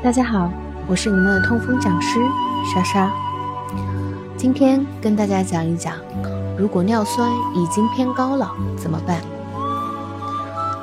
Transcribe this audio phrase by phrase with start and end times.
[0.00, 0.48] 大家好，
[0.86, 2.20] 我是你们的痛风讲师
[2.72, 3.10] 莎莎。
[4.36, 5.92] 今天跟大家讲一讲，
[6.56, 9.18] 如果尿酸已经偏高了怎么办？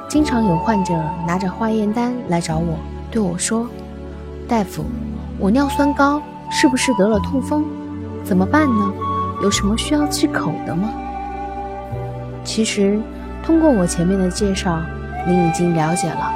[0.10, 0.94] 经常有患者
[1.26, 2.78] 拿着化验单来找我，
[3.10, 3.66] 对我说
[4.50, 4.84] ：“大夫，
[5.40, 6.22] 我尿酸高，
[6.52, 7.64] 是不是得了痛风？
[8.22, 8.94] 怎么办呢？
[9.42, 10.90] 有什么需要忌口的吗？”
[12.44, 13.00] 其实，
[13.42, 14.82] 通过我前面的介绍，
[15.26, 16.34] 您已经了解了，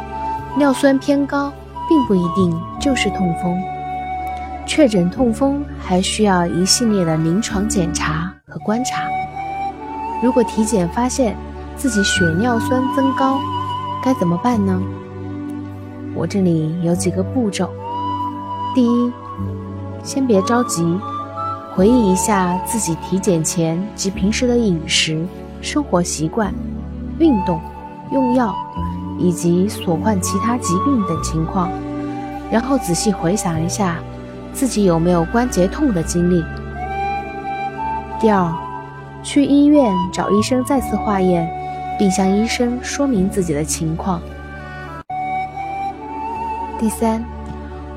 [0.55, 1.52] 尿酸偏高。
[1.89, 3.59] 并不一定就是痛风，
[4.65, 9.04] 确诊痛风还需要一系列的临床检查和观察。
[10.21, 11.36] 如果体检发现
[11.75, 13.39] 自己血尿酸增高，
[14.04, 14.79] 该怎么办呢？
[16.14, 17.69] 我这里有几个步骤。
[18.75, 19.11] 第一，
[20.03, 21.00] 先别着急，
[21.73, 25.25] 回忆一下自己体检前及平时的饮食、
[25.61, 26.53] 生活习惯、
[27.17, 27.59] 运动、
[28.11, 28.56] 用药。
[29.19, 31.69] 以及所患其他疾病等情况，
[32.50, 33.97] 然后仔细回想一下
[34.53, 36.44] 自己有没有关节痛的经历。
[38.20, 38.52] 第二，
[39.22, 41.50] 去医院找医生再次化验，
[42.00, 44.22] 并向医生说明自己的情况。
[46.80, 47.23] 第三，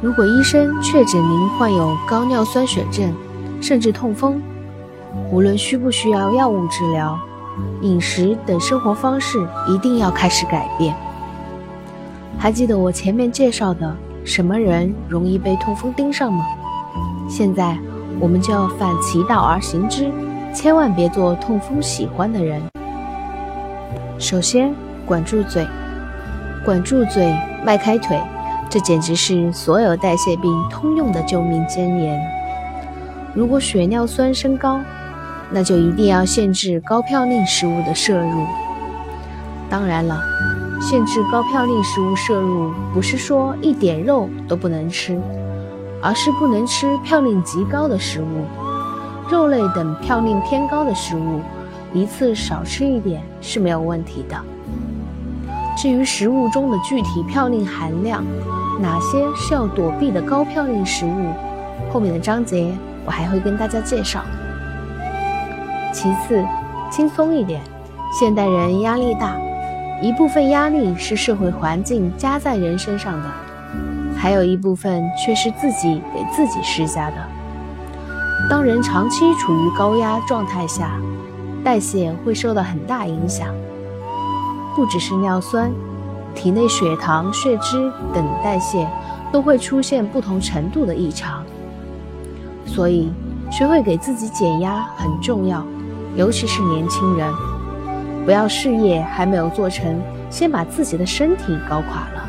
[0.01, 3.15] 如果医生确诊您患有高尿酸血症，
[3.61, 4.43] 甚至痛风，
[5.31, 7.17] 无论需不需要药物治疗，
[7.81, 10.95] 饮食等生活方式一定要开始改变。
[12.39, 13.95] 还记得我前面介绍的
[14.25, 16.45] 什么人容易被痛风盯上吗？
[17.29, 17.79] 现在
[18.21, 20.11] 我们就要反其道而行之，
[20.53, 22.61] 千万别做痛风喜欢的人。
[24.19, 24.75] 首先，
[25.07, 25.67] 管住嘴，
[26.65, 27.33] 管住嘴，
[27.65, 28.21] 迈开腿，
[28.69, 32.21] 这简直是所有代谢病通用的救命箴言。
[33.35, 34.81] 如果血尿酸升高，
[35.51, 38.45] 那就一定要限制高嘌呤食物的摄入。
[39.71, 40.21] 当然了。
[40.83, 45.17] 限制高嘌呤食物摄入，不是说一点肉都不能吃，
[46.03, 48.45] 而是不能吃嘌呤极高的食物，
[49.31, 51.41] 肉类等嘌呤偏高的食物，
[51.95, 54.37] 一次少吃一点是没有问题的。
[55.77, 58.25] 至于食物中的具体嘌呤含量，
[58.81, 61.31] 哪些是要躲避的高嘌呤食物，
[61.93, 62.77] 后面的章节
[63.07, 64.21] 我还会跟大家介绍。
[65.93, 66.45] 其次，
[66.91, 67.63] 轻松一点，
[68.19, 69.37] 现代人压力大。
[70.03, 73.31] 一部分压力是社会环境加在人身上的，
[74.17, 77.17] 还有一部分却是自己给自己施加的。
[78.51, 80.99] 当人长期处于高压状态下，
[81.63, 83.47] 代谢会受到很大影响，
[84.75, 85.71] 不只是尿酸，
[86.35, 87.79] 体内血糖、血脂
[88.13, 88.85] 等代谢
[89.31, 91.45] 都会出现不同程度的异常。
[92.67, 93.13] 所以，
[93.53, 95.65] 学会给自己减压很重要，
[96.17, 97.52] 尤其是年轻人。
[98.25, 100.01] 不要事业还没有做成，
[100.31, 102.29] 先把自己的身体搞垮了。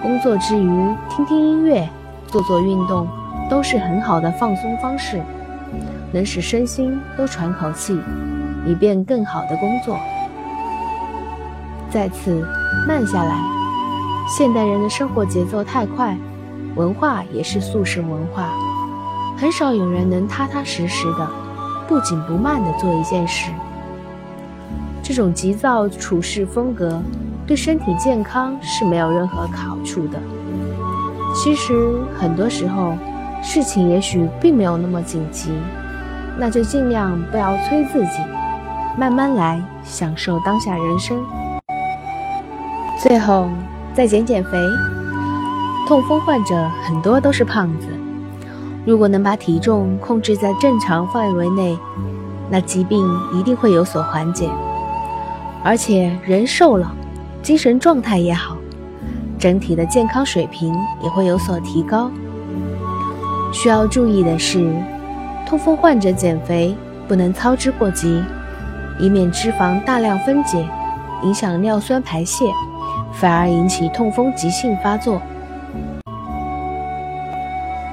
[0.00, 1.86] 工作之余听听音乐、
[2.26, 3.06] 做做运动，
[3.50, 5.20] 都是很好的放松方式，
[6.12, 8.00] 能使身心都喘口气，
[8.64, 9.98] 以便更好的工作。
[11.90, 12.46] 再次
[12.88, 13.36] 慢下来，
[14.28, 16.16] 现代人的生活节奏太快，
[16.76, 18.48] 文化也是速食文化，
[19.36, 21.28] 很少有人能踏踏实实的、
[21.86, 23.50] 不紧不慢的做一件事。
[25.08, 27.00] 这种急躁处事风格
[27.46, 30.18] 对身体健康是没有任何好处的。
[31.32, 31.72] 其实
[32.18, 32.92] 很多时候，
[33.40, 35.52] 事情也许并没有那么紧急，
[36.36, 38.18] 那就尽量不要催自己，
[38.98, 41.16] 慢慢来，享受当下人生。
[43.00, 43.48] 最后
[43.94, 44.58] 再减减肥。
[45.86, 47.86] 痛风患者很多都是胖子，
[48.84, 51.78] 如果能把体重控制在正常范围内，
[52.50, 54.50] 那疾病一定会有所缓解。
[55.66, 56.94] 而且人瘦了，
[57.42, 58.56] 精神状态也好，
[59.36, 60.72] 整体的健康水平
[61.02, 62.08] 也会有所提高。
[63.52, 64.72] 需要注意的是，
[65.44, 66.72] 痛风患者减肥
[67.08, 68.22] 不能操之过急，
[69.00, 70.64] 以免脂肪大量分解，
[71.24, 72.44] 影响尿酸排泄，
[73.12, 75.20] 反而引起痛风急性发作。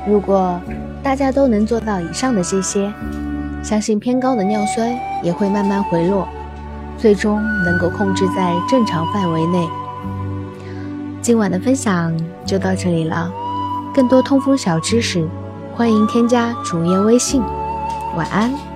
[0.08, 0.62] 如果
[1.02, 2.94] 大家都能做到以上的这些，
[3.64, 6.28] 相信偏高的尿酸也会慢慢回落。
[6.98, 9.68] 最终能够控制在正常范围内。
[11.22, 12.14] 今晚的分享
[12.46, 13.32] 就到这里了，
[13.94, 15.28] 更多通风小知识，
[15.76, 17.42] 欢迎添加主页微信。
[18.16, 18.73] 晚安。